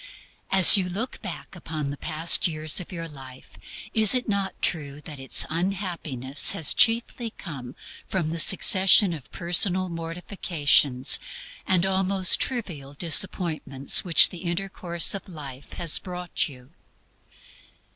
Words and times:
As 0.49 0.77
you 0.79 0.89
look 0.89 1.21
back 1.21 1.55
upon 1.55 1.91
the 1.91 1.95
past 1.97 2.47
years 2.47 2.79
of 2.79 2.91
your 2.91 3.07
life, 3.07 3.55
is 3.93 4.15
it 4.15 4.27
not 4.27 4.59
true 4.59 4.99
that 5.01 5.19
its 5.19 5.45
unhappiness 5.47 6.53
has 6.53 6.73
chiefly 6.73 7.35
come 7.37 7.75
from 8.07 8.31
the 8.31 8.39
succession 8.39 9.13
of 9.13 9.31
personal 9.31 9.89
mortifications 9.89 11.19
and 11.67 11.85
almost 11.85 12.39
trivial 12.39 12.95
disappointments 12.95 14.03
which 14.03 14.29
the 14.29 14.39
intercourse 14.39 15.13
of 15.13 15.29
life 15.29 15.73
has 15.73 15.99
brought 15.99 16.49
you? 16.49 16.71